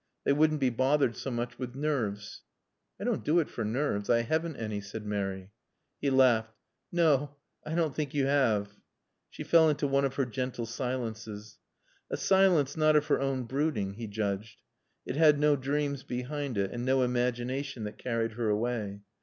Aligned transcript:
They 0.23 0.33
wouldn't 0.33 0.59
be 0.59 0.71
bothered 0.71 1.15
so 1.15 1.29
much 1.29 1.59
with 1.59 1.75
nerves." 1.75 2.41
"I 2.99 3.03
don't 3.03 3.23
do 3.23 3.37
it 3.39 3.51
for 3.51 3.63
nerves. 3.63 4.09
I 4.09 4.23
haven't 4.23 4.55
any," 4.55 4.81
said 4.81 5.05
Mary. 5.05 5.51
He 6.01 6.09
laughed. 6.09 6.55
"No, 6.91 7.35
I 7.63 7.75
don't 7.75 7.93
think 7.93 8.15
you 8.15 8.25
have." 8.25 8.69
She 9.29 9.43
fell 9.43 9.69
into 9.69 9.85
one 9.85 10.03
of 10.03 10.15
her 10.15 10.25
gentle 10.25 10.65
silences. 10.65 11.59
A 12.09 12.17
silence 12.17 12.75
not 12.75 12.95
of 12.95 13.05
her 13.05 13.19
own 13.19 13.43
brooding, 13.43 13.93
he 13.93 14.07
judged. 14.07 14.63
It 15.05 15.17
had 15.17 15.37
no 15.39 15.55
dreams 15.55 16.01
behind 16.01 16.57
it 16.57 16.71
and 16.71 16.83
no 16.83 17.03
imagination 17.03 17.83
that 17.83 17.99
carried 17.99 18.31
her 18.31 18.49
away. 18.49 19.01